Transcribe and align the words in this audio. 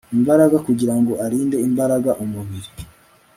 imbaraga 0.17 0.57
kugira 0.67 0.93
ngo 0.99 1.13
arinde 1.25 1.57
imbaraga 1.67 2.11
umubiri 2.23 2.69